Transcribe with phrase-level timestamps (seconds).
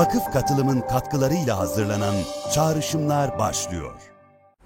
[0.00, 2.14] vakıf katılımın katkılarıyla hazırlanan
[2.54, 3.92] Çağrışımlar başlıyor.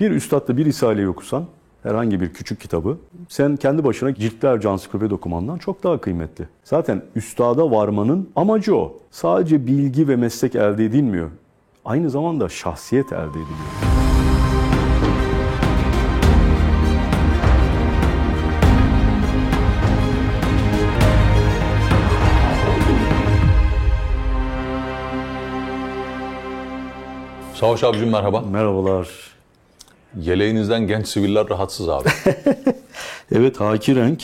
[0.00, 1.44] Bir üstadla bir risaleyi okusan,
[1.82, 6.48] herhangi bir küçük kitabı, sen kendi başına ciltlerce ansiklopedi okumandan çok daha kıymetli.
[6.64, 8.98] Zaten üstada varmanın amacı o.
[9.10, 11.30] Sadece bilgi ve meslek elde edilmiyor.
[11.84, 13.83] Aynı zamanda şahsiyet elde ediliyor.
[27.54, 28.40] Savaş abicim merhaba.
[28.40, 29.08] Merhabalar.
[30.20, 32.08] Yeleğinizden genç siviller rahatsız abi.
[33.32, 34.22] Evet haki renk.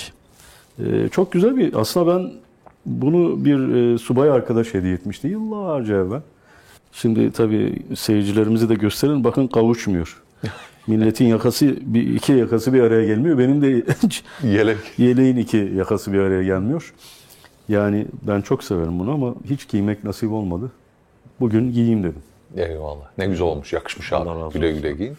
[0.79, 2.33] Ee, çok güzel bir aslında ben
[2.87, 6.21] bunu bir e, subay arkadaş hediye etmişti yıllarca evvel.
[6.93, 10.23] Şimdi tabii seyircilerimizi de gösterin bakın kavuşmuyor.
[10.87, 13.39] Milletin yakası bir iki yakası bir araya gelmiyor.
[13.39, 13.85] Benim de
[14.49, 14.79] Yelek.
[14.99, 16.95] yeleğin iki yakası bir araya gelmiyor.
[17.69, 20.73] Yani ben çok severim bunu ama hiç giymek nasip olmadı.
[21.41, 22.23] Bugün giyeyim dedim.
[22.57, 23.11] Eyvallah.
[23.19, 23.73] Ne güzel olmuş.
[23.73, 24.53] Yakışmış abi.
[24.53, 25.17] Güle güle giyin.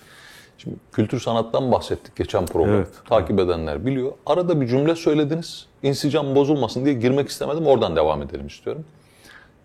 [0.58, 2.76] Şimdi kültür sanattan bahsettik geçen program.
[2.76, 2.88] Evet.
[3.10, 4.12] Takip edenler biliyor.
[4.26, 5.66] Arada bir cümle söylediniz.
[5.84, 7.68] İnsicam bozulmasın diye girmek istemedim.
[7.68, 8.86] Oradan devam edelim istiyorum.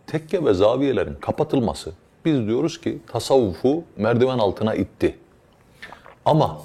[0.06, 1.92] Tekke ve zaviyelerin kapatılması
[2.24, 5.18] biz diyoruz ki tasavvufu merdiven altına itti.
[6.24, 6.58] Ama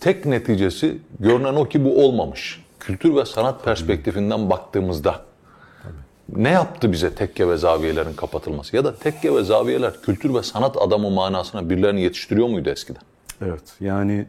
[0.00, 2.64] tek neticesi görünen o ki bu olmamış.
[2.80, 5.27] Kültür ve sanat perspektifinden baktığımızda
[6.36, 8.76] ne yaptı bize tekke ve zaviyelerin kapatılması?
[8.76, 13.02] Ya da tekke ve zaviyeler kültür ve sanat adamı manasına birilerini yetiştiriyor muydu eskiden?
[13.42, 14.26] Evet yani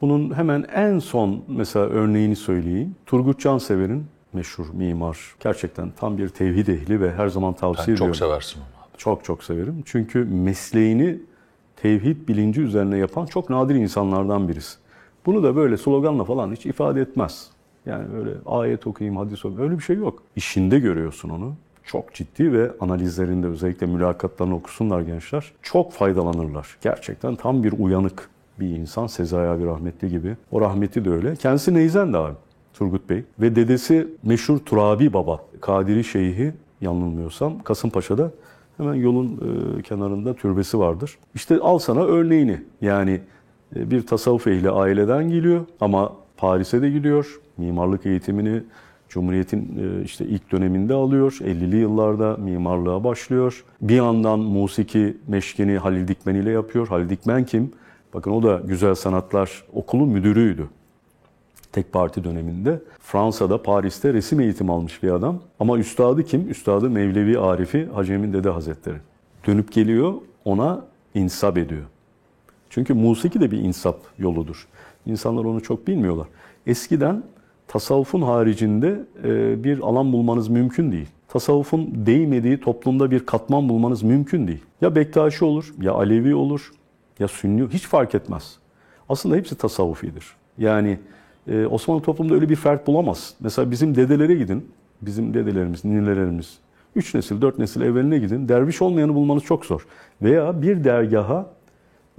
[0.00, 2.96] bunun hemen en son mesela örneğini söyleyeyim.
[3.06, 5.18] Turgut Cansever'in meşhur mimar.
[5.40, 8.12] Gerçekten tam bir tevhid ehli ve her zaman tavsiye Sen ediyorum.
[8.12, 8.98] çok seversin onu abi.
[8.98, 9.82] Çok çok severim.
[9.86, 11.18] Çünkü mesleğini
[11.76, 14.78] tevhid bilinci üzerine yapan çok nadir insanlardan birisi.
[15.26, 17.50] Bunu da böyle sloganla falan hiç ifade etmez.
[17.86, 20.22] Yani böyle ayet okuyayım, hadis okuyayım öyle bir şey yok.
[20.36, 21.54] İşinde görüyorsun onu.
[21.84, 25.52] Çok ciddi ve analizlerinde özellikle mülakatlarını okusunlar gençler.
[25.62, 26.76] Çok faydalanırlar.
[26.80, 29.06] Gerçekten tam bir uyanık bir insan.
[29.06, 30.36] Sezai abi rahmetli gibi.
[30.50, 31.36] O rahmeti de öyle.
[31.36, 32.34] Kendisi Neyzen de abi.
[32.74, 33.24] Turgut Bey.
[33.40, 35.40] Ve dedesi meşhur Turabi Baba.
[35.60, 38.30] Kadiri Şeyhi yanılmıyorsam Kasımpaşa'da
[38.76, 39.26] hemen yolun
[39.78, 41.18] e, kenarında türbesi vardır.
[41.34, 42.60] İşte al sana örneğini.
[42.80, 43.20] Yani
[43.76, 47.40] e, bir tasavvuf ehli aileden geliyor ama Paris'e de gidiyor.
[47.56, 48.62] Mimarlık eğitimini
[49.08, 51.38] Cumhuriyet'in e, işte ilk döneminde alıyor.
[51.40, 53.64] 50'li yıllarda mimarlığa başlıyor.
[53.80, 56.88] Bir yandan musiki meşkini Halil Dikmen ile yapıyor.
[56.88, 57.72] Halil Dikmen kim?
[58.14, 60.68] Bakın o da Güzel Sanatlar Okulu müdürüydü.
[61.72, 65.38] Tek parti döneminde Fransa'da, Paris'te resim eğitimi almış bir adam.
[65.60, 66.50] Ama üstadı kim?
[66.50, 68.96] Üstadı Mevlevi Arifi Hacı Emin Dede Hazretleri.
[69.46, 70.84] Dönüp geliyor, ona
[71.14, 71.82] insap ediyor.
[72.70, 74.68] Çünkü musiki de bir insap yoludur.
[75.08, 76.26] İnsanlar onu çok bilmiyorlar.
[76.66, 77.22] Eskiden
[77.68, 81.08] tasavvufun haricinde e, bir alan bulmanız mümkün değil.
[81.28, 84.62] Tasavvufun değmediği toplumda bir katman bulmanız mümkün değil.
[84.80, 86.72] Ya Bektaşi olur, ya Alevi olur,
[87.18, 88.58] ya Sünni, hiç fark etmez.
[89.08, 90.26] Aslında hepsi tasavvufidir.
[90.58, 90.98] Yani
[91.46, 93.34] e, Osmanlı toplumunda öyle bir fert bulamaz.
[93.40, 94.68] Mesela bizim dedelere gidin,
[95.02, 96.58] bizim dedelerimiz, ninelerimiz,
[96.96, 99.86] üç nesil, dört nesil evveline gidin, derviş olmayanı bulmanız çok zor.
[100.22, 101.46] Veya bir dergaha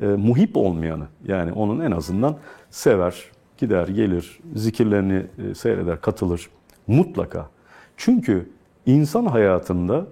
[0.02, 2.38] e, muhip olmayanı, yani onun en azından
[2.70, 3.24] sever,
[3.58, 6.50] gider, gelir, zikirlerini e, seyreder, katılır.
[6.88, 7.50] Mutlaka.
[7.98, 8.50] Çünkü
[8.86, 10.08] insan hayatında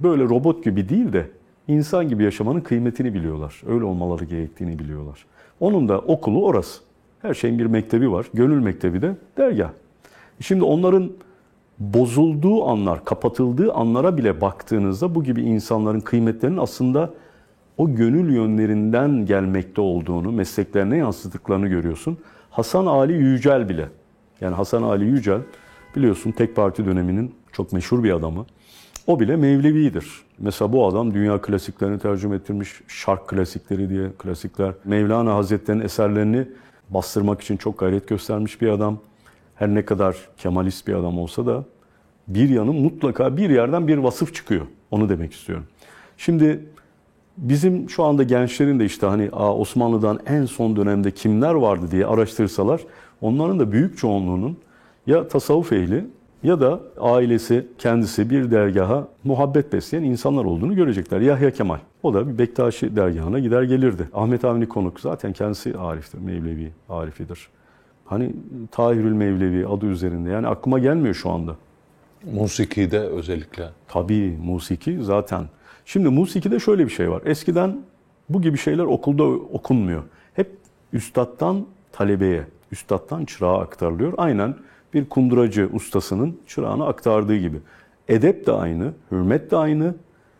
[0.00, 1.30] böyle robot gibi değil de
[1.68, 3.62] insan gibi yaşamanın kıymetini biliyorlar.
[3.68, 5.26] Öyle olmaları gerektiğini biliyorlar.
[5.60, 6.80] Onun da okulu orası.
[7.22, 8.26] Her şeyin bir mektebi var.
[8.34, 9.70] Gönül mektebi de dergah.
[10.40, 11.10] Şimdi onların
[11.78, 17.10] bozulduğu anlar, kapatıldığı anlara bile baktığınızda bu gibi insanların kıymetlerinin aslında
[17.80, 22.18] o gönül yönlerinden gelmekte olduğunu, mesleklerine yansıttıklarını görüyorsun.
[22.50, 23.88] Hasan Ali Yücel bile.
[24.40, 25.40] Yani Hasan Ali Yücel
[25.96, 28.46] biliyorsun tek parti döneminin çok meşhur bir adamı.
[29.06, 30.06] O bile Mevlevi'dir.
[30.38, 32.80] Mesela bu adam dünya klasiklerini tercüme ettirmiş.
[32.88, 34.72] Şark klasikleri diye klasikler.
[34.84, 36.48] Mevlana Hazretleri'nin eserlerini
[36.90, 38.98] bastırmak için çok gayret göstermiş bir adam.
[39.54, 41.64] Her ne kadar Kemalist bir adam olsa da
[42.28, 44.66] bir yanı mutlaka bir yerden bir vasıf çıkıyor.
[44.90, 45.64] Onu demek istiyorum.
[46.16, 46.66] Şimdi
[47.36, 52.80] bizim şu anda gençlerin de işte hani Osmanlı'dan en son dönemde kimler vardı diye araştırsalar
[53.20, 54.56] onların da büyük çoğunluğunun
[55.06, 56.04] ya tasavvuf ehli
[56.42, 61.20] ya da ailesi kendisi bir dergaha muhabbet besleyen insanlar olduğunu görecekler.
[61.20, 61.78] Yahya Kemal.
[62.02, 64.08] O da bir Bektaşi dergahına gider gelirdi.
[64.14, 67.48] Ahmet Avni Konuk zaten kendisi Arif'tir, Mevlevi Arifidir.
[68.04, 68.32] Hani
[68.70, 70.30] Tahirül Mevlevi adı üzerinde.
[70.30, 71.56] Yani aklıma gelmiyor şu anda.
[72.32, 73.68] Musikide özellikle.
[73.88, 75.44] Tabii musiki zaten.
[75.92, 77.22] Şimdi musikide şöyle bir şey var.
[77.24, 77.82] Eskiden
[78.28, 80.02] bu gibi şeyler okulda okunmuyor.
[80.34, 80.50] Hep
[80.92, 84.12] üstattan talebeye, üstattan çırağa aktarılıyor.
[84.16, 84.54] Aynen
[84.94, 87.56] bir kunduracı ustasının çırağına aktardığı gibi.
[88.08, 89.94] Edep de aynı, hürmet de aynı,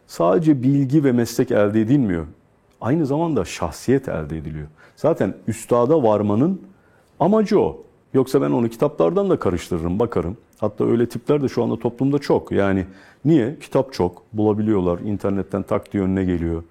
[0.06, 2.26] sadece bilgi ve meslek elde edilmiyor.
[2.80, 4.68] Aynı zamanda şahsiyet elde ediliyor.
[4.96, 6.62] Zaten üstada varmanın
[7.20, 7.82] amacı o.
[8.14, 10.36] Yoksa ben onu kitaplardan da karıştırırım, bakarım.
[10.60, 12.52] Hatta öyle tipler de şu anda toplumda çok.
[12.52, 12.86] Yani
[13.24, 13.56] niye?
[13.60, 14.98] Kitap çok, bulabiliyorlar.
[14.98, 16.62] İnternetten tak diye önüne geliyor.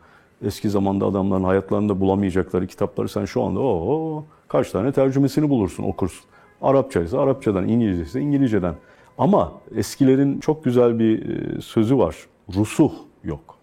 [0.46, 6.26] Eski zamanda adamların hayatlarında bulamayacakları kitapları sen şu anda o kaç tane tercümesini bulursun, okursun.
[6.62, 8.76] Arapça ise Arapçadan, İngilizce ise İngilizceden.
[9.18, 12.16] Ama eskilerin çok güzel bir e, sözü var.
[12.56, 12.92] Rusuh
[13.24, 13.59] yok.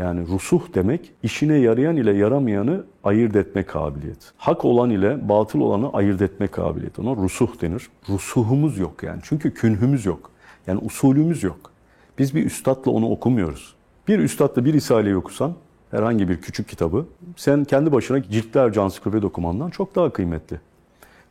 [0.00, 4.26] Yani rusuh demek işine yarayan ile yaramayanı ayırt etme kabiliyeti.
[4.36, 7.00] Hak olan ile batıl olanı ayırt etme kabiliyeti.
[7.00, 7.88] Ona rusuh denir.
[8.08, 9.20] Rusuhumuz yok yani.
[9.22, 10.30] Çünkü künhümüz yok.
[10.66, 11.72] Yani usulümüz yok.
[12.18, 13.74] Biz bir üstadla onu okumuyoruz.
[14.08, 15.54] Bir üstadla bir risaleyi okusan
[15.90, 17.06] herhangi bir küçük kitabı
[17.36, 20.60] sen kendi başına ciltlerce ansiklopedi okumandan çok daha kıymetli.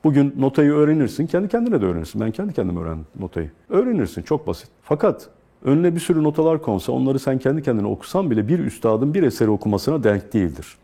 [0.03, 2.21] Bugün notayı öğrenirsin, kendi kendine de öğrenirsin.
[2.21, 3.51] Ben kendi kendime öğrendim notayı.
[3.69, 4.67] Öğrenirsin, çok basit.
[4.83, 5.29] Fakat
[5.63, 9.49] önüne bir sürü notalar konsa, onları sen kendi kendine okusan bile bir üstadın bir eseri
[9.49, 10.77] okumasına denk değildir.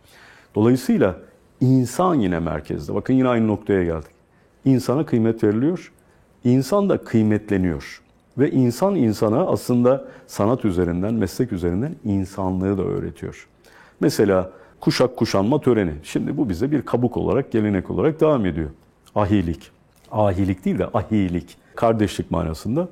[0.56, 1.16] Dolayısıyla
[1.62, 2.96] insan yine merkezde.
[2.96, 4.12] Bakın yine aynı noktaya geldik.
[4.66, 5.92] İnsana kıymet veriliyor,
[6.44, 8.02] insan da kıymetleniyor.
[8.38, 13.48] Ve insan insana aslında sanat üzerinden, meslek üzerinden insanlığı da öğretiyor.
[14.00, 15.94] Mesela kuşak kuşanma töreni.
[16.04, 18.70] Şimdi bu bize bir kabuk olarak, gelenek olarak devam ediyor.
[19.16, 19.72] Ahilik.
[20.12, 21.58] Ahilik değil de ahilik.
[21.76, 22.88] Kardeşlik manasında.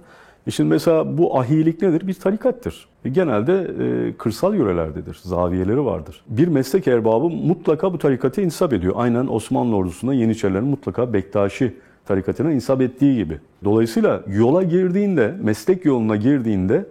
[0.48, 2.08] E şimdi mesela bu ahilik nedir?
[2.08, 2.88] Bir tarikattır.
[3.06, 3.72] E genelde
[4.08, 5.20] e, kırsal yörelerdedir.
[5.24, 6.24] Zaviyeleri vardır.
[6.30, 8.94] Bir meslek erbabı mutlaka bu tarikate insap ediyor.
[8.98, 11.74] Aynen Osmanlı ordusunda Yeniçerilerin mutlaka Bektaşi
[12.06, 13.40] tarikatına insap ettiği gibi.
[13.64, 16.86] Dolayısıyla yola girdiğinde, meslek yoluna girdiğinde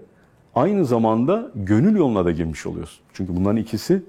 [0.55, 3.00] aynı zamanda gönül yoluna da girmiş oluyorsun.
[3.12, 4.02] Çünkü bunların ikisi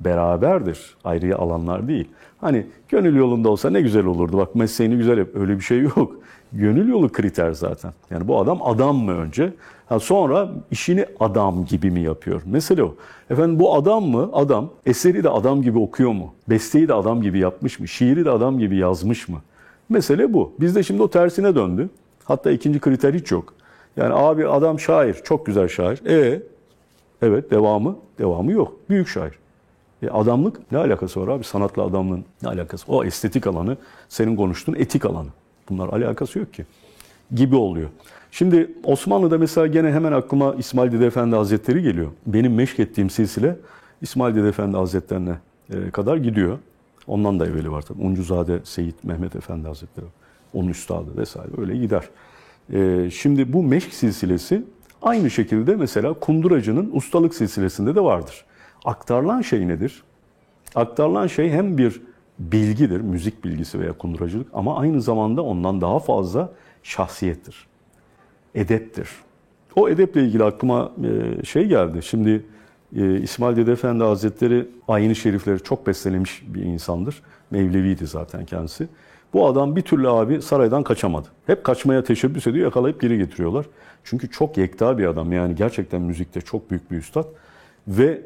[0.00, 0.96] beraberdir.
[1.04, 2.08] Ayrı alanlar değil.
[2.38, 4.38] Hani gönül yolunda olsa ne güzel olurdu.
[4.38, 5.28] Bak mesleğini güzel yap.
[5.34, 6.16] Öyle bir şey yok.
[6.52, 7.92] Gönül yolu kriter zaten.
[8.10, 9.52] Yani bu adam adam mı önce?
[9.88, 12.42] Ha sonra işini adam gibi mi yapıyor?
[12.46, 12.94] Mesele o.
[13.30, 14.30] Efendim bu adam mı?
[14.32, 14.70] Adam.
[14.86, 16.34] Eseri de adam gibi okuyor mu?
[16.48, 17.88] Besteyi de adam gibi yapmış mı?
[17.88, 19.38] Şiiri de adam gibi yazmış mı?
[19.88, 20.52] Mesele bu.
[20.60, 21.88] Bizde şimdi o tersine döndü.
[22.24, 23.54] Hatta ikinci kriter hiç yok.
[23.96, 26.06] Yani abi adam şair, çok güzel şair.
[26.06, 26.42] E
[27.22, 28.76] evet devamı, devamı yok.
[28.90, 29.32] Büyük şair.
[30.02, 31.44] E adamlık ne alakası var abi?
[31.44, 32.92] Sanatla adamlığın ne alakası?
[32.92, 33.76] O estetik alanı,
[34.08, 35.28] senin konuştuğun etik alanı.
[35.70, 36.66] Bunlar alakası yok ki.
[37.34, 37.88] Gibi oluyor.
[38.30, 42.08] Şimdi Osmanlı'da mesela gene hemen aklıma İsmail Dede Efendi Hazretleri geliyor.
[42.26, 43.56] Benim meşk ettiğim silsile
[44.02, 45.38] İsmail Dede Efendi Hazretlerine
[45.74, 46.58] e, kadar gidiyor.
[47.06, 48.02] Ondan da evveli var tabii.
[48.02, 50.06] Uncuzade Seyit Mehmet Efendi Hazretleri.
[50.54, 52.08] Onun üstadı vesaire öyle gider.
[52.72, 54.64] E, şimdi bu meşk silsilesi
[55.02, 58.44] aynı şekilde mesela Kunduracı'nın ustalık silsilesinde de vardır.
[58.84, 60.02] Aktarılan şey nedir?
[60.74, 62.00] Aktarılan şey hem bir
[62.38, 66.52] bilgidir, müzik bilgisi veya kunduracılık ama aynı zamanda ondan daha fazla
[66.82, 67.66] şahsiyettir.
[68.54, 69.08] Edeptir.
[69.76, 72.02] O edeple ilgili aklıma e, şey geldi.
[72.02, 72.46] Şimdi
[72.96, 77.22] e, İsmail Dede Efendi Hazretleri ayini şerifleri çok beslemiş bir insandır.
[77.50, 78.88] Mevleviydi zaten kendisi.
[79.32, 81.28] Bu adam bir türlü abi saraydan kaçamadı.
[81.46, 83.66] Hep kaçmaya teşebbüs ediyor, yakalayıp geri getiriyorlar.
[84.04, 85.32] Çünkü çok yekta bir adam.
[85.32, 87.26] Yani gerçekten müzikte çok büyük bir üstad.
[87.88, 88.22] Ve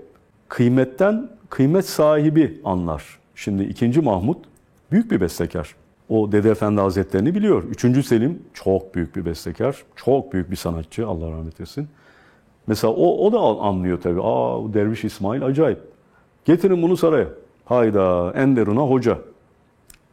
[0.49, 3.22] kıymetten kıymet sahibi anlar.
[3.34, 4.00] Şimdi 2.
[4.00, 4.38] Mahmut
[4.90, 5.75] büyük bir bestekar.
[6.08, 7.62] O Dede Efendi Hazretlerini biliyor.
[7.64, 8.06] 3.
[8.06, 9.82] Selim çok büyük bir bestekar.
[9.96, 11.06] Çok büyük bir sanatçı.
[11.06, 11.88] Allah rahmet etsin.
[12.67, 14.20] Mesela o, o da anlıyor tabii.
[14.23, 15.79] Aa Derviş İsmail acayip.
[16.44, 17.29] Getirin bunu saraya.
[17.65, 19.19] Hayda Enderun'a hoca.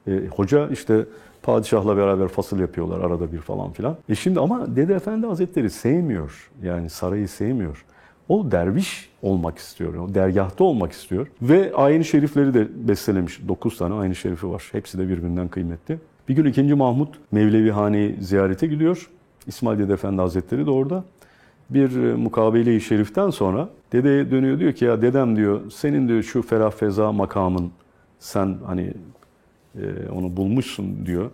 [0.07, 1.05] E, hoca işte
[1.43, 3.97] padişahla beraber fasıl yapıyorlar arada bir falan filan.
[4.09, 6.51] E şimdi ama Dede Efendi Hazretleri sevmiyor.
[6.63, 7.85] Yani sarayı sevmiyor.
[8.29, 9.93] O derviş olmak istiyor.
[9.93, 11.27] O dergahta olmak istiyor.
[11.41, 13.39] Ve ayini şerifleri de bestelemiş.
[13.47, 14.69] 9 tane ayini şerifi var.
[14.71, 15.99] Hepsi de birbirinden kıymetli.
[16.29, 16.63] Bir gün 2.
[16.63, 19.09] Mahmut Mevlevi Hane'yi ziyarete gidiyor.
[19.47, 21.03] İsmail Dede Efendi Hazretleri de orada.
[21.69, 26.71] Bir mukabele-i şeriften sonra dedeye dönüyor diyor ki ya dedem diyor senin diyor şu ferah
[26.71, 27.71] feza makamın
[28.19, 28.93] sen hani
[29.75, 31.31] e, onu bulmuşsun diyor.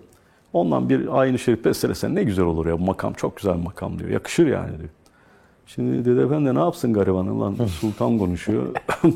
[0.54, 4.10] Ondan bir ayini şerif bestelesen ne güzel olur ya bu makam çok güzel makam diyor.
[4.10, 4.90] Yakışır yani diyor.
[5.66, 8.66] Şimdi Dede Efendi ne yapsın garibanın lan sultan konuşuyor.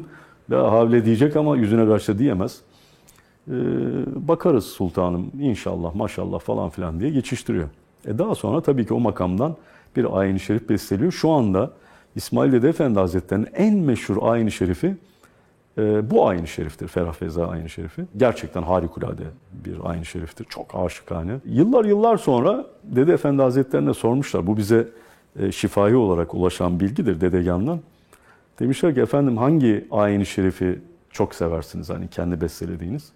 [0.50, 2.62] Daha havle diyecek ama yüzüne karşı diyemez.
[3.48, 3.54] Ee,
[4.16, 7.70] bakarız sultanım inşallah maşallah falan filan diye geçiştiriyor.
[8.06, 9.56] E daha sonra tabii ki o makamdan
[9.96, 11.12] bir ayin-i şerif besteliyor.
[11.12, 11.72] Şu anda
[12.16, 14.96] İsmail Dede Efendi Hazretleri'nin en meşhur ayin-i şerifi
[15.78, 16.88] e, bu ayin-i şeriftir.
[16.88, 18.06] Ferah Feza ayin-i şerifi.
[18.18, 19.24] Gerçekten harikulade
[19.66, 20.46] bir ayin-i şeriftir.
[20.50, 21.40] Çok aşıkane.
[21.46, 24.48] Yıllar yıllar sonra Dede Efendi Hazretlerine sormuşlar.
[24.48, 24.88] Bu bize
[25.40, 27.80] e, şifai olarak ulaşan bilgidir dedegandan.
[28.60, 30.80] Demişler ki efendim hangi ayini şerifi
[31.12, 33.12] çok seversiniz hani kendi bestelediğiniz?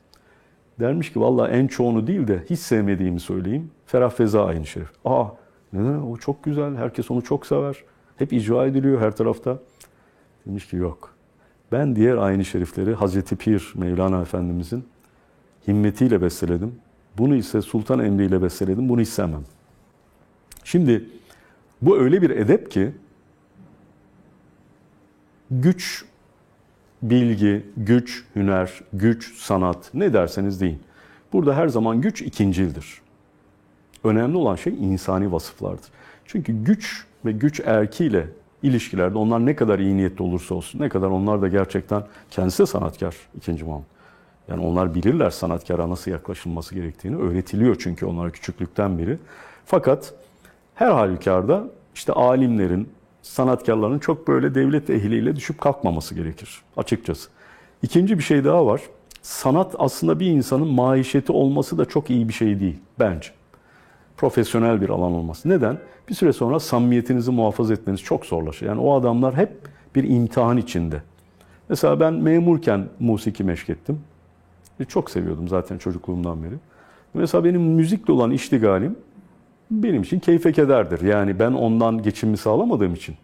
[0.79, 3.72] Dermiş ki valla en çoğunu değil de hiç sevmediğimi söyleyeyim.
[3.86, 4.89] Ferah Feza ayini şerif.
[5.05, 5.25] Aa
[5.74, 6.01] neden?
[6.01, 6.75] O çok güzel.
[6.75, 7.84] Herkes onu çok sever.
[8.17, 9.60] Hep icra ediliyor her tarafta.
[10.46, 11.13] Demiş ki yok.
[11.72, 14.86] Ben diğer aynı şerifleri Hazreti Pir Mevlana Efendimizin
[15.67, 16.75] himmetiyle besteledim.
[17.17, 18.89] Bunu ise Sultan Emri ile besteledim.
[18.89, 19.43] Bunu istemem.
[20.63, 21.05] Şimdi
[21.86, 22.92] bu öyle bir edep ki
[25.52, 26.06] güç,
[27.02, 30.80] bilgi, güç, hüner, güç, sanat ne derseniz deyin.
[31.34, 33.02] Burada her zaman güç ikincildir.
[34.04, 35.86] Önemli olan şey insani vasıflardır.
[36.25, 38.28] Çünkü güç ve güç erkiyle
[38.63, 42.66] ilişkilerde onlar ne kadar iyi niyetli olursa olsun, ne kadar onlar da gerçekten kendisi de
[42.66, 43.86] sanatkar ikinci Muhammed.
[44.48, 47.18] Yani onlar bilirler sanatkara nasıl yaklaşılması gerektiğini.
[47.18, 49.18] Öğretiliyor çünkü onlara küçüklükten beri.
[49.66, 50.13] Fakat
[50.75, 51.63] her halükarda
[51.96, 52.89] işte alimlerin,
[53.22, 57.30] sanatkarların çok böyle devlet ehliyle düşüp kalkmaması gerekir açıkçası.
[57.84, 58.82] İkinci bir şey daha var.
[59.22, 63.30] Sanat aslında bir insanın maişeti olması da çok iyi bir şey değil bence.
[64.18, 65.50] Profesyonel bir alan olması.
[65.50, 65.77] Neden?
[66.10, 68.65] Bir süre sonra samimiyetinizi muhafaza etmeniz çok zorlaşır.
[68.65, 69.51] Yani o adamlar hep
[69.96, 71.01] bir imtihan içinde.
[71.70, 74.00] Mesela ben memurken musiki meşk ettim.
[74.80, 76.53] E, Çok seviyordum zaten çocukluğumdan beri.
[77.13, 78.96] Mesela benim müzikle olan iştigalim
[79.84, 81.01] benim için keyfe kederdir.
[81.01, 83.15] Yani ben ondan geçimimi sağlamadığım için.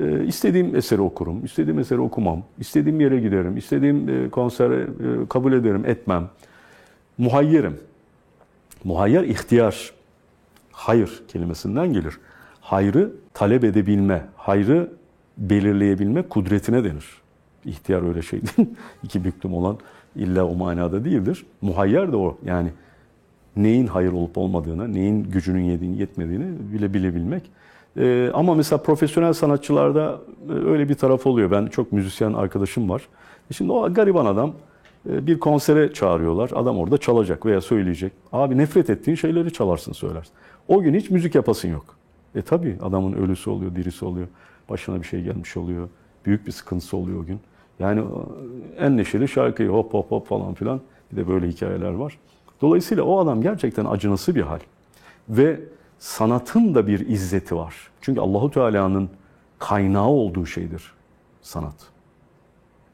[0.00, 5.52] e, istediğim eseri okurum, istediğim eseri okumam, istediğim yere giderim, istediğim e, konsere e, kabul
[5.52, 6.28] ederim, etmem.
[7.18, 7.80] Muhayyerim.
[8.84, 9.92] Muhayyer ihtiyar.
[10.72, 12.18] Hayır kelimesinden gelir.
[12.60, 14.90] Hayrı talep edebilme, hayrı
[15.38, 17.06] belirleyebilme kudretine denir.
[17.64, 18.68] İhtiyar öyle şey değil.
[19.02, 19.78] İki büklüm olan
[20.16, 21.46] illa o manada değildir.
[21.62, 22.38] Muhayyer de o.
[22.44, 22.68] Yani
[23.56, 27.42] neyin hayır olup olmadığını, neyin gücünün yediğini, yetmediğini bile bilebilmek.
[27.98, 31.50] Ee, ama mesela profesyonel sanatçılarda e, öyle bir taraf oluyor.
[31.50, 33.08] Ben çok müzisyen arkadaşım var.
[33.50, 34.52] E şimdi o gariban adam
[35.10, 36.50] e, bir konsere çağırıyorlar.
[36.54, 38.12] Adam orada çalacak veya söyleyecek.
[38.32, 40.32] Abi nefret ettiğin şeyleri çalarsın söylersin.
[40.68, 41.84] O gün hiç müzik yapasın yok.
[42.34, 44.26] E tabi adamın ölüsü oluyor, dirisi oluyor.
[44.68, 45.88] Başına bir şey gelmiş oluyor.
[46.26, 47.40] Büyük bir sıkıntısı oluyor o gün.
[47.78, 48.02] Yani
[48.78, 50.80] en neşeli şarkıyı hop hop hop falan filan.
[51.12, 52.18] Bir de böyle hikayeler var.
[52.60, 54.60] Dolayısıyla o adam gerçekten acınası bir hal.
[55.28, 55.60] Ve
[55.98, 57.74] sanatın da bir izzeti var.
[58.00, 59.10] Çünkü Allahu Teala'nın
[59.58, 60.92] kaynağı olduğu şeydir
[61.42, 61.74] sanat.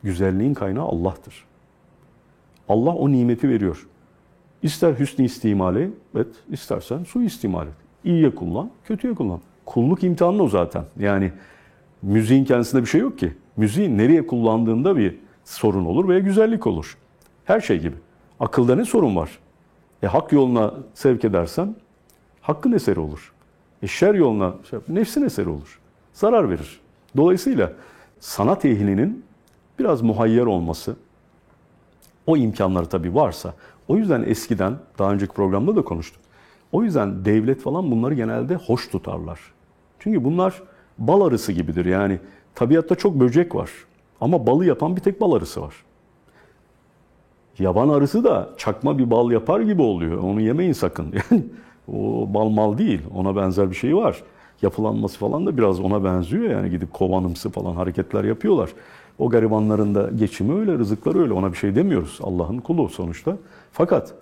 [0.02, 1.44] Güzelliğin kaynağı Allah'tır.
[2.68, 3.86] Allah o nimeti veriyor.
[4.62, 7.72] İster hüsnü istimali et, istersen su istimal et.
[8.04, 9.40] İyiye kullan, kötüye kullan.
[9.66, 10.84] Kulluk imtihanı o zaten.
[10.98, 11.32] Yani
[12.02, 13.32] müziğin kendisinde bir şey yok ki.
[13.56, 16.96] Müziğin nereye kullandığında bir sorun olur veya güzellik olur.
[17.44, 17.96] Her şey gibi.
[18.40, 19.38] Akılda ne sorun var?
[20.02, 21.76] E, hak yoluna sevk edersen
[22.40, 23.32] hakkın eseri olur.
[23.82, 25.80] E, şer yoluna şey, nefsin eseri olur.
[26.12, 26.80] Zarar verir.
[27.16, 27.72] Dolayısıyla
[28.20, 29.24] sanat ehlinin
[29.78, 30.96] biraz muhayyer olması,
[32.26, 33.54] o imkanları tabii varsa,
[33.88, 36.22] o yüzden eskiden, daha önceki programda da konuştuk.
[36.72, 39.40] O yüzden devlet falan bunları genelde hoş tutarlar.
[39.98, 40.62] Çünkü bunlar
[40.98, 41.84] bal arısı gibidir.
[41.84, 42.18] Yani
[42.54, 43.70] tabiatta çok böcek var.
[44.20, 45.74] Ama balı yapan bir tek bal arısı var.
[47.58, 50.18] Yaban arısı da çakma bir bal yapar gibi oluyor.
[50.18, 51.12] Onu yemeyin sakın.
[51.30, 51.44] Yani
[51.92, 53.00] o bal mal değil.
[53.14, 54.22] Ona benzer bir şey var.
[54.62, 56.44] Yapılanması falan da biraz ona benziyor.
[56.44, 58.70] Yani gidip kovanımsı falan hareketler yapıyorlar.
[59.18, 61.32] O garibanların da geçimi öyle, rızıkları öyle.
[61.32, 62.18] Ona bir şey demiyoruz.
[62.22, 63.36] Allah'ın kulu sonuçta.
[63.72, 64.14] Fakat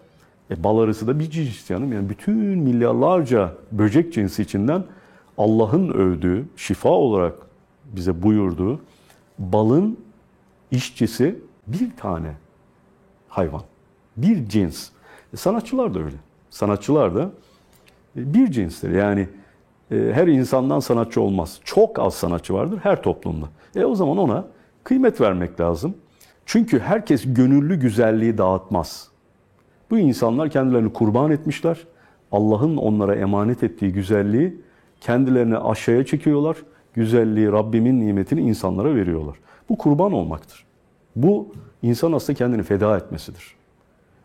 [0.51, 1.93] e, bal arısı da bir cins canım.
[1.93, 4.85] Yani bütün milyarlarca böcek cinsi içinden
[5.39, 7.35] Allah'ın övdüğü, şifa olarak
[7.97, 8.81] bize buyurduğu
[9.39, 9.99] balın
[10.71, 12.33] işçisi bir tane
[13.31, 13.63] hayvan.
[14.17, 14.89] Bir cins.
[15.35, 16.17] E, sanatçılar da öyle.
[16.51, 17.31] Sanatçılar da
[18.17, 18.91] e, bir cinstir.
[18.91, 19.29] Yani
[19.91, 21.61] e, her insandan sanatçı olmaz.
[21.65, 23.47] Çok az sanatçı vardır her toplumda.
[23.77, 24.45] E o zaman ona
[24.85, 25.95] kıymet vermek lazım.
[26.47, 29.09] Çünkü herkes gönüllü güzelliği dağıtmaz.
[29.91, 31.87] Bu insanlar kendilerini kurban etmişler.
[32.33, 34.61] Allah'ın onlara emanet ettiği güzelliği
[35.01, 36.57] kendilerine aşağıya çekiyorlar.
[36.95, 39.37] Güzelliği, Rabbimin nimetini insanlara veriyorlar.
[39.69, 40.65] Bu kurban olmaktır.
[41.17, 43.55] Bu insan aslında kendini feda etmesidir.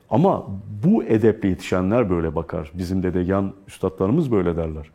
[0.09, 0.45] Ama
[0.83, 2.71] bu edeple yetişenler böyle bakar.
[2.74, 4.89] Bizim dedegan üstadlarımız böyle derler.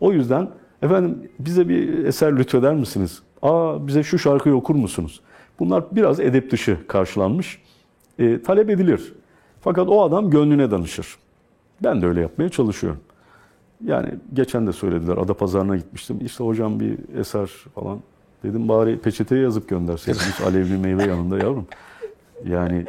[0.00, 0.50] O yüzden
[0.82, 3.22] efendim bize bir eser lütfeder misiniz?
[3.42, 5.20] Aa bize şu şarkıyı okur musunuz?
[5.58, 7.62] Bunlar biraz edep dışı karşılanmış.
[8.18, 9.14] E, talep edilir.
[9.60, 11.16] Fakat o adam gönlüne danışır.
[11.82, 13.00] Ben de öyle yapmaya çalışıyorum.
[13.84, 15.16] Yani geçen de söylediler.
[15.16, 16.18] Adapazarı'na gitmiştim.
[16.24, 17.98] İşte hocam bir eser falan.
[18.42, 20.40] Dedim bari peçeteye yazıp gönderseydiniz.
[20.46, 21.66] Alevli meyve yanında yavrum.
[22.46, 22.84] Yani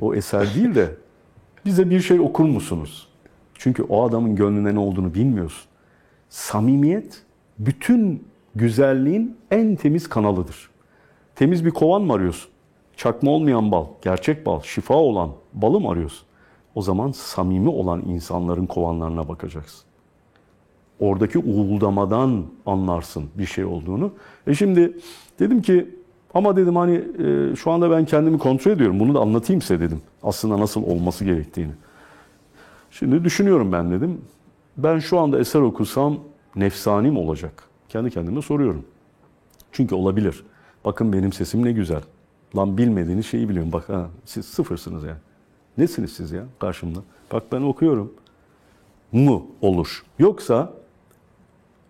[0.00, 0.90] o eser değil de
[1.64, 3.08] bize bir şey okur musunuz?
[3.54, 5.70] Çünkü o adamın gönlünde ne olduğunu bilmiyorsun.
[6.28, 7.22] Samimiyet
[7.58, 10.70] bütün güzelliğin en temiz kanalıdır.
[11.34, 12.50] Temiz bir kovan mı arıyorsun?
[12.96, 16.26] Çakma olmayan bal, gerçek bal, şifa olan balı mı arıyorsun?
[16.74, 19.80] O zaman samimi olan insanların kovanlarına bakacaksın.
[21.00, 24.12] Oradaki uğuldamadan anlarsın bir şey olduğunu.
[24.46, 24.98] E şimdi
[25.42, 25.94] Dedim ki
[26.34, 29.00] ama dedim hani e, şu anda ben kendimi kontrol ediyorum.
[29.00, 30.02] Bunu da anlatayım size dedim.
[30.22, 31.72] Aslında nasıl olması gerektiğini.
[32.90, 34.20] Şimdi düşünüyorum ben dedim.
[34.76, 36.18] Ben şu anda eser okusam
[36.56, 37.64] nefsani mi olacak?
[37.88, 38.84] Kendi kendime soruyorum.
[39.72, 40.44] Çünkü olabilir.
[40.84, 42.02] Bakın benim sesim ne güzel.
[42.56, 43.72] Lan bilmediğiniz şeyi biliyorum.
[43.72, 45.18] Bak ha, siz sıfırsınız yani.
[45.78, 46.98] Nesiniz siz ya karşımda?
[47.32, 48.12] Bak ben okuyorum.
[49.12, 50.04] Mu olur.
[50.18, 50.72] Yoksa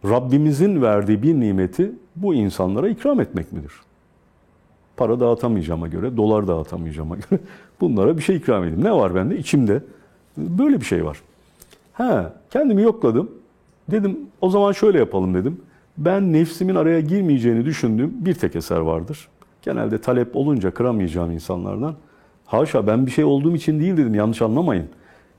[0.04, 3.72] Rabbimizin verdiği bir nimeti bu insanlara ikram etmek midir?
[4.96, 7.40] Para dağıtamayacağıma göre, dolar dağıtamayacağıma göre
[7.80, 8.84] bunlara bir şey ikram edeyim.
[8.84, 9.38] Ne var bende?
[9.38, 9.82] İçimde
[10.36, 11.22] böyle bir şey var.
[11.92, 13.30] Ha, kendimi yokladım.
[13.90, 15.60] Dedim o zaman şöyle yapalım dedim.
[15.98, 19.28] Ben nefsimin araya girmeyeceğini düşündüğüm bir tek eser vardır.
[19.62, 21.94] Genelde talep olunca kıramayacağım insanlardan.
[22.46, 24.86] Haşa ben bir şey olduğum için değil dedim yanlış anlamayın.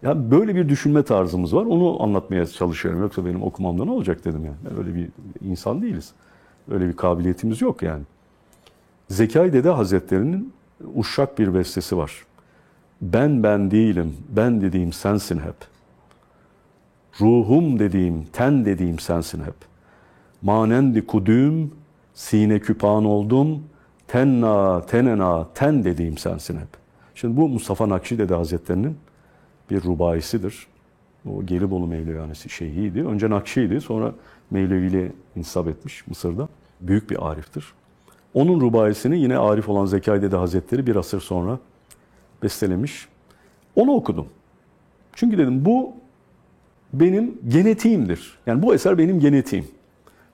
[0.04, 1.66] Ya böyle bir düşünme tarzımız var.
[1.66, 3.02] Onu anlatmaya çalışıyorum.
[3.02, 4.78] Yoksa benim okumamda ne olacak dedim yani.
[4.80, 5.08] Öyle bir
[5.50, 6.12] insan değiliz.
[6.72, 8.04] Öyle bir kabiliyetimiz yok yani.
[9.10, 10.54] Zekai Dede Hazretleri'nin
[10.96, 12.26] uşak bir bestesi var.
[13.02, 15.56] Ben ben değilim, ben dediğim sensin hep.
[17.22, 19.56] Ruhum dediğim, ten dediğim sensin hep.
[20.42, 21.72] Manendi kudüm,
[22.14, 23.64] sine küpan oldum,
[24.08, 26.68] tenna, tenena, ten dediğim sensin hep.
[27.16, 28.98] Şimdi bu Mustafa Nakşi Dede Hazretleri'nin
[29.70, 30.68] bir rubaisidir.
[31.30, 33.04] O Gelibolu Mevlevihanesi şeyhiydi.
[33.04, 34.14] Önce Nakşi'ydi, sonra
[34.52, 36.48] Mevleviliğe insap etmiş Mısır'da.
[36.82, 37.74] Büyük bir ariftir.
[38.34, 41.60] Onun rubaisini yine Arif olan Zekai Dede Hazretleri bir asır sonra
[42.44, 43.08] bestelemiş.
[43.76, 44.28] Onu okudum.
[45.14, 45.94] Çünkü dedim bu
[46.94, 48.38] benim genetiğimdir.
[48.46, 49.68] Yani bu eser benim genetiğim.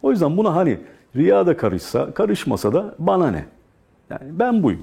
[0.01, 0.79] O yüzden buna hani
[1.15, 3.45] riya da karışsa, karışmasa da bana ne?
[4.09, 4.81] Yani ben buyum.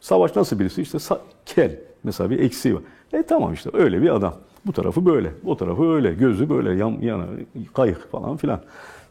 [0.00, 0.82] Savaş nasıl birisi?
[0.82, 0.98] İşte
[1.46, 1.78] kel.
[2.04, 2.82] Mesela bir eksiği var.
[3.12, 4.34] E tamam işte öyle bir adam.
[4.66, 7.26] Bu tarafı böyle, o tarafı öyle, gözü böyle, yan, yana,
[7.74, 8.60] kayık falan filan.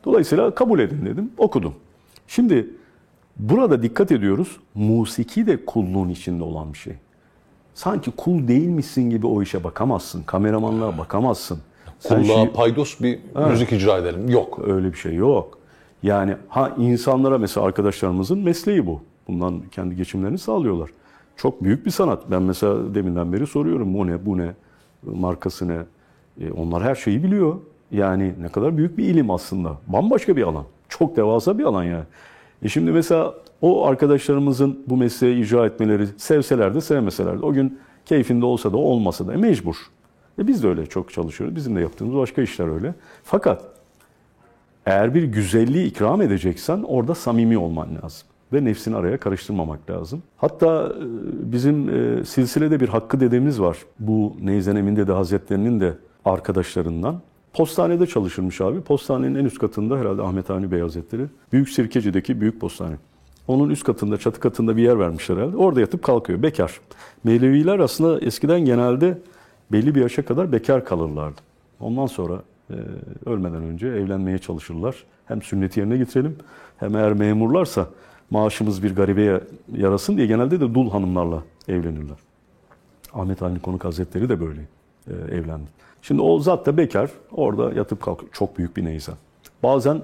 [0.06, 1.74] Dolayısıyla kabul edin dedim, okudum.
[2.28, 2.70] Şimdi
[3.40, 6.94] burada dikkat ediyoruz, musiki de kulluğun içinde olan bir şey.
[7.74, 11.60] Sanki kul değilmişsin gibi o işe bakamazsın, kameramanlığa bakamazsın.
[12.04, 13.20] Kulluğa şi- paydos bir
[13.50, 14.30] müzik icra edelim.
[14.30, 14.60] Yok.
[14.68, 15.58] Öyle bir şey yok.
[16.04, 19.02] Yani ha insanlara mesela arkadaşlarımızın mesleği bu.
[19.28, 20.90] Bundan kendi geçimlerini sağlıyorlar.
[21.38, 22.24] Çok büyük bir sanat.
[22.32, 24.52] Ben mesela deminden beri soruyorum bu ne, bu ne,
[25.04, 25.78] markası ne.
[26.42, 27.56] E, onlar her şeyi biliyor.
[27.92, 29.78] Yani ne kadar büyük bir ilim aslında.
[29.88, 30.64] Bambaşka bir alan.
[30.90, 32.04] Çok devasa bir alan yani.
[32.66, 37.80] E şimdi mesela o arkadaşlarımızın bu mesleği icra etmeleri sevseler de sevmeseler de o gün
[38.06, 39.76] keyfinde olsa da olmasa da mecbur.
[40.40, 41.56] E biz de öyle çok çalışıyoruz.
[41.56, 42.96] Bizim de yaptığımız başka işler öyle.
[43.24, 43.64] Fakat
[44.86, 48.28] eğer bir güzelliği ikram edeceksen orada samimi olman lazım.
[48.54, 50.24] Ve nefsini araya karıştırmamak lazım.
[50.38, 51.04] Hatta e,
[51.52, 53.78] bizim e, silsilede bir Hakkı dedemiz var.
[54.00, 55.94] Bu Neyzen Emin Dede Hazretlerinin de
[56.26, 57.22] arkadaşlarından.
[57.56, 58.82] Postanede çalışırmış abi.
[58.82, 61.26] Postanenin en üst katında herhalde Ahmet Avni Bey Hazretleri.
[61.54, 62.96] Büyük Sirkeci'deki büyük postane.
[63.48, 65.58] Onun üst katında, çatı katında bir yer vermişler herhalde.
[65.58, 66.80] Orada yatıp kalkıyor, bekar.
[67.24, 69.18] Mevleviler aslında eskiden genelde
[69.72, 71.42] belli bir yaşa kadar bekar kalırlardı.
[71.80, 72.76] Ondan sonra e,
[73.26, 74.96] ölmeden önce evlenmeye çalışırlar.
[75.26, 76.36] Hem sünneti yerine getirelim
[76.78, 77.88] hem eğer memurlarsa
[78.30, 79.42] maaşımız bir garibeye
[79.78, 82.18] yarasın diye genelde de dul hanımlarla evlenirler.
[83.14, 84.62] Ahmet Avni Konuk Hazretleri de böyle
[85.08, 85.85] e, evlendi.
[86.08, 88.32] Şimdi o zat da bekar orada yatıp kalkıyor.
[88.34, 89.16] Çok büyük bir neyzen.
[89.64, 90.02] Bazen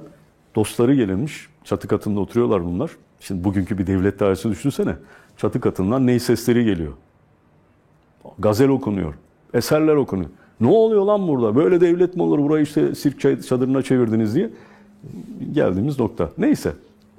[0.55, 1.47] dostları gelirmiş.
[1.63, 2.91] Çatı katında oturuyorlar bunlar.
[3.19, 4.95] Şimdi bugünkü bir devlet dairesini düşünsene.
[5.37, 6.93] Çatı katından ney sesleri geliyor.
[8.39, 9.13] Gazel okunuyor.
[9.53, 10.29] Eserler okunuyor.
[10.61, 11.55] Ne oluyor lan burada?
[11.55, 12.39] Böyle devlet mi olur?
[12.39, 14.49] Burayı işte sirk çadırına çevirdiniz diye.
[15.51, 16.29] Geldiğimiz nokta.
[16.37, 16.73] Neyse.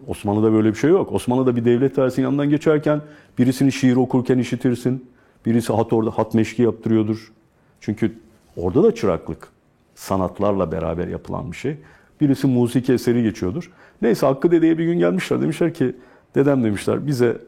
[0.06, 1.12] Osmanlı'da böyle bir şey yok.
[1.12, 3.00] Osmanlı'da bir devlet dairesinin yanından geçerken
[3.38, 5.04] birisini şiir okurken işitirsin.
[5.46, 7.32] Birisi hat orada hat meşki yaptırıyordur.
[7.80, 8.12] Çünkü
[8.56, 9.48] orada da çıraklık
[9.94, 11.76] sanatlarla beraber yapılan bir şey.
[12.20, 13.70] Birisi musiki eseri geçiyordur.
[14.02, 15.40] Neyse Hakkı Dede'ye bir gün gelmişler.
[15.40, 15.96] Demişler ki
[16.34, 17.38] dedem demişler bize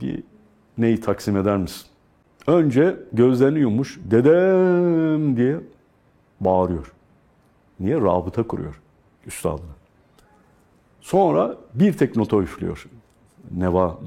[0.00, 0.22] bir
[0.78, 1.86] neyi taksim eder misin?
[2.46, 5.60] Önce gözlerini yummuş dedem diye
[6.40, 6.92] bağırıyor.
[7.80, 7.96] Niye?
[7.96, 8.80] Rabıta kuruyor
[9.26, 9.74] üstadına.
[11.00, 12.86] Sonra bir tek nota üflüyor.
[13.50, 13.98] Neva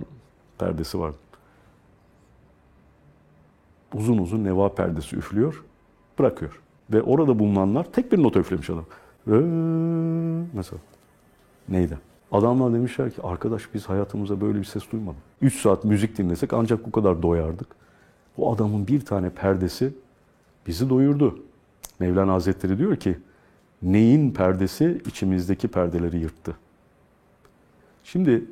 [0.57, 1.13] perdesi var.
[3.93, 5.63] Uzun uzun neva perdesi üflüyor,
[6.19, 6.61] bırakıyor.
[6.93, 8.85] Ve orada bulunanlar tek bir nota üflemiş adam.
[9.27, 9.39] Ve
[10.53, 10.79] mesela
[11.69, 11.97] neydi?
[12.31, 15.21] Adamlar demişler ki arkadaş biz hayatımızda böyle bir ses duymadık.
[15.41, 17.67] 3 saat müzik dinlesek ancak bu kadar doyardık.
[18.37, 19.93] Bu adamın bir tane perdesi
[20.67, 21.39] bizi doyurdu.
[21.99, 23.17] Mevlana Hazretleri diyor ki
[23.81, 26.55] neyin perdesi içimizdeki perdeleri yırttı.
[28.03, 28.45] Şimdi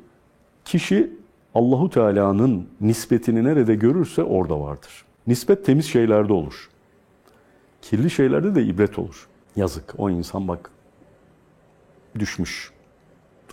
[0.64, 1.10] kişi
[1.54, 5.04] Allahu Teala'nın nispetini nerede görürse orada vardır.
[5.26, 6.68] Nispet temiz şeylerde olur.
[7.82, 9.28] Kirli şeylerde de ibret olur.
[9.56, 10.70] Yazık o insan bak
[12.18, 12.72] düşmüş.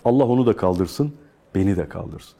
[0.04, 1.12] Allah onu da kaldırsın.
[1.54, 2.34] beni de kaldırsın.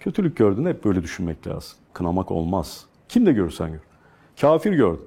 [0.00, 1.78] Kötülük gördüğünde hep böyle düşünmek lazım.
[1.92, 2.86] Kınamak olmaz.
[3.08, 3.80] Kim de görürsen gör.
[4.40, 5.04] Kafir gördün.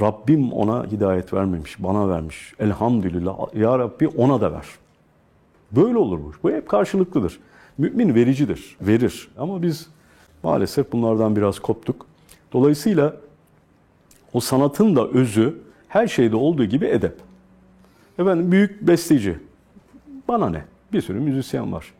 [0.00, 2.54] Rabbim ona hidayet vermemiş, bana vermiş.
[2.58, 3.54] Elhamdülillah.
[3.54, 4.66] Ya Rabbi ona da ver.
[5.72, 6.32] Böyle olur bu.
[6.42, 7.40] Bu hep karşılıklıdır.
[7.78, 9.30] Mümin vericidir, verir.
[9.38, 9.88] Ama biz
[10.42, 12.06] maalesef bunlardan biraz koptuk.
[12.52, 13.16] Dolayısıyla
[14.32, 17.14] o sanatın da özü her şeyde olduğu gibi edep.
[18.18, 19.38] Efendim büyük besteci.
[20.28, 20.64] Bana ne?
[20.92, 21.92] Bir sürü müzisyen var.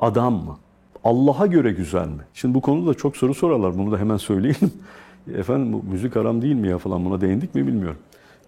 [0.00, 0.56] Adam mı?
[1.04, 2.22] Allah'a göre güzel mi?
[2.34, 3.78] Şimdi bu konuda çok soru sorarlar.
[3.78, 4.72] Bunu da hemen söyleyelim.
[5.34, 7.98] Efendim bu müzik haram değil mi ya falan buna değindik mi bilmiyorum.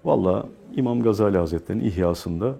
[0.05, 0.47] Valla
[0.77, 2.55] İmam Gazali Hazretleri'nin İhyasında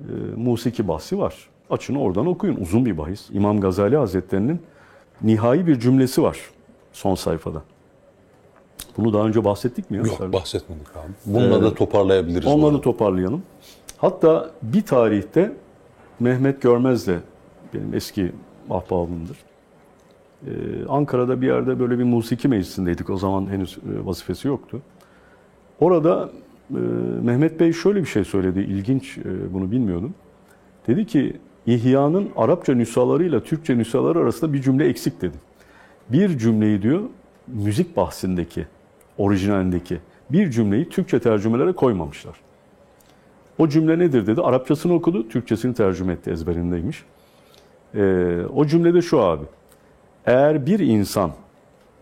[0.00, 0.04] e,
[0.36, 1.48] musiki bahsi var.
[1.70, 2.56] Açın oradan okuyun.
[2.56, 3.30] Uzun bir bahis.
[3.30, 4.60] İmam Gazali Hazretleri'nin
[5.22, 6.38] nihai bir cümlesi var
[6.92, 7.62] son sayfada.
[8.96, 10.02] Bunu daha önce bahsettik mi ya?
[10.02, 11.12] Yok bahsetmedik abi.
[11.26, 12.46] Bununla da toparlayabiliriz.
[12.46, 12.80] Onları arada.
[12.80, 13.42] toparlayalım.
[13.98, 15.52] Hatta bir tarihte
[16.20, 17.18] Mehmet Görmez de
[17.74, 18.32] benim eski
[18.70, 19.36] ahbabımdır.
[20.46, 20.50] Ee,
[20.88, 23.10] Ankara'da bir yerde böyle bir musiki meclisindeydik.
[23.10, 24.80] O zaman henüz e, vazifesi yoktu.
[25.80, 26.30] Orada
[26.70, 26.78] e,
[27.22, 28.60] Mehmet Bey şöyle bir şey söyledi.
[28.60, 30.14] İlginç e, bunu bilmiyordum.
[30.86, 35.36] Dedi ki İhya'nın Arapça nüshalarıyla Türkçe nüshaları arasında bir cümle eksik dedi.
[36.08, 37.00] Bir cümleyi diyor
[37.46, 38.66] müzik bahsindeki,
[39.18, 39.98] orijinalindeki
[40.30, 42.36] bir cümleyi Türkçe tercümelere koymamışlar.
[43.58, 44.40] O cümle nedir dedi.
[44.40, 47.04] Arapçasını okudu, Türkçesini tercüme etti ezberindeymiş.
[47.94, 49.44] Ee, o cümlede şu abi.
[50.26, 51.30] Eğer bir insan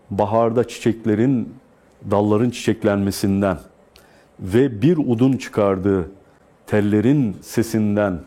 [0.09, 1.53] baharda çiçeklerin,
[2.11, 3.57] dalların çiçeklenmesinden
[4.39, 6.11] ve bir udun çıkardığı
[6.67, 8.19] tellerin sesinden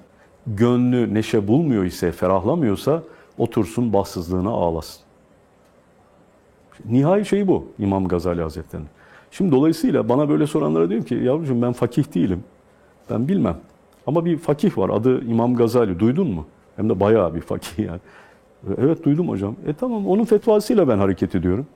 [0.47, 3.03] gönlü neşe bulmuyor ise, ferahlamıyorsa
[3.39, 5.04] otursun bahtsızlığına ağlasın.
[6.85, 8.89] Nihai şey bu İmam Gazali Hazretleri'nin.
[9.31, 12.45] Şimdi dolayısıyla bana böyle soranlara diyorum ki yavrucuğum ben fakih değilim.
[13.11, 13.57] Ben bilmem.
[14.07, 16.47] Ama bir fakih var adı İmam Gazali duydun mu?
[16.77, 18.01] Hem de bayağı bir fakih yani.
[18.79, 19.57] Evet duydum hocam.
[19.67, 21.67] E tamam onun fetvasıyla ben hareket ediyorum.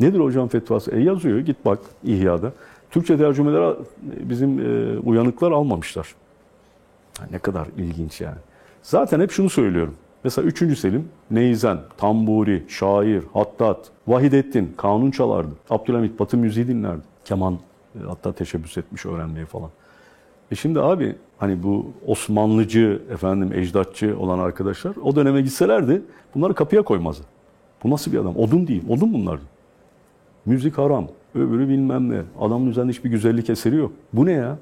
[0.00, 0.90] Nedir hocam fetvası?
[0.90, 2.52] E yazıyor git bak İhya'da.
[2.90, 3.76] Türkçe tercümeleri
[4.20, 6.14] bizim e, uyanıklar almamışlar.
[7.30, 8.38] Ne kadar ilginç yani.
[8.82, 9.94] Zaten hep şunu söylüyorum.
[10.24, 10.78] Mesela 3.
[10.78, 15.54] Selim Neyzen, Tamburi, şair, hattat, Vahidettin kanun çalardı.
[15.70, 17.02] Abdülhamit Batı müziği dinlerdi.
[17.24, 19.70] Keman e, hatta teşebbüs etmiş öğrenmeye falan.
[20.50, 26.02] E şimdi abi hani bu Osmanlıcı, efendim ecdatçı olan arkadaşlar o döneme gitselerdi
[26.34, 27.24] bunları kapıya koymazdı.
[27.84, 28.36] Bu nasıl bir adam?
[28.36, 28.82] Odun değil.
[28.88, 29.40] Odun bunlar.
[30.46, 31.08] Müzik haram.
[31.34, 32.22] Öbürü bilmem ne.
[32.40, 33.92] Adamın üzerinde hiçbir güzellik eseri yok.
[34.12, 34.58] Bu ne ya?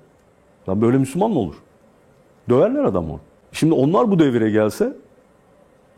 [0.69, 1.55] Lan böyle Müslüman mı olur?
[2.49, 3.21] Döverler adamı.
[3.53, 4.97] Şimdi onlar bu devire gelse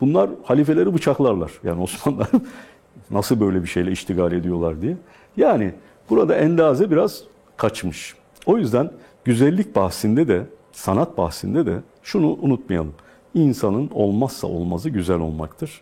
[0.01, 1.51] bunlar halifeleri bıçaklarlar.
[1.63, 2.29] Yani Osmanlılar
[3.11, 4.97] nasıl böyle bir şeyle iştigal ediyorlar diye.
[5.37, 5.73] Yani
[6.09, 7.23] burada endaze biraz
[7.57, 8.15] kaçmış.
[8.45, 8.91] O yüzden
[9.25, 12.93] güzellik bahsinde de sanat bahsinde de şunu unutmayalım.
[13.33, 15.81] İnsanın olmazsa olmazı güzel olmaktır.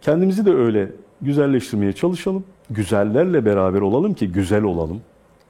[0.00, 0.92] Kendimizi de öyle
[1.22, 2.44] güzelleştirmeye çalışalım.
[2.70, 5.00] Güzellerle beraber olalım ki güzel olalım.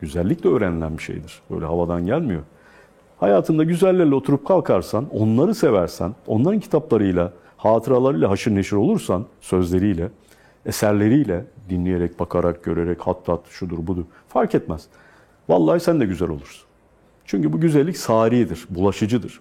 [0.01, 1.43] Güzellik de öğrenilen bir şeydir.
[1.51, 2.43] Böyle havadan gelmiyor.
[3.21, 10.09] Hayatında güzellerle oturup kalkarsan, onları seversen, onların kitaplarıyla, hatıralarıyla haşır neşir olursan, sözleriyle,
[10.67, 14.87] eserleriyle, dinleyerek, bakarak, görerek, hattat, şudur budur, fark etmez.
[15.49, 16.67] Vallahi sen de güzel olursun.
[17.25, 19.41] Çünkü bu güzellik saridir, bulaşıcıdır.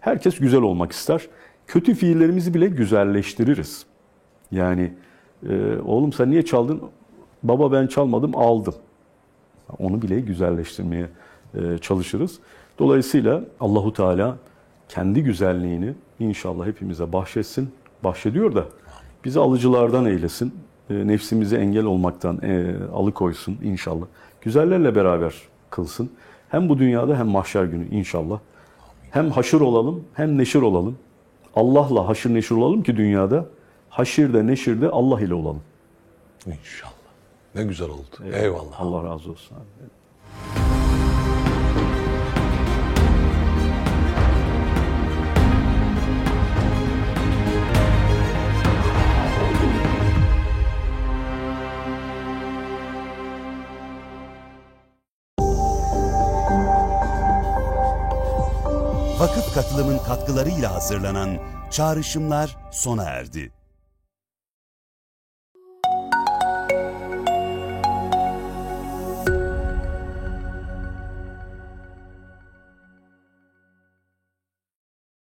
[0.00, 1.28] Herkes güzel olmak ister.
[1.66, 3.86] Kötü fiillerimizi bile güzelleştiririz.
[4.50, 4.92] Yani
[5.48, 6.82] e, oğlum sen niye çaldın?
[7.42, 8.74] Baba ben çalmadım aldım.
[9.78, 11.08] Onu bile güzelleştirmeye
[11.54, 12.38] e, çalışırız.
[12.78, 14.36] Dolayısıyla Allahu Teala
[14.88, 17.70] kendi güzelliğini inşallah hepimize bahşetsin.
[18.04, 18.64] Bahşediyor da
[19.24, 20.54] bizi alıcılardan eylesin.
[20.90, 24.06] E, nefsimizi engel olmaktan e, alıkoysun inşallah.
[24.40, 25.34] Güzellerle beraber
[25.70, 26.10] kılsın.
[26.48, 28.38] Hem bu dünyada hem mahşer günü inşallah.
[29.10, 30.98] Hem haşır olalım hem neşir olalım.
[31.54, 33.46] Allah'la haşır neşir olalım ki dünyada
[33.90, 35.62] haşirde neşirde Allah ile olalım.
[36.46, 36.92] İnşallah.
[37.54, 38.32] Ne güzel oldu.
[38.32, 38.80] Eyvallah.
[38.80, 39.56] Allah razı olsun.
[59.56, 61.38] Katılımın katkılarıyla hazırlanan
[61.70, 63.52] Çağrışımlar sona erdi.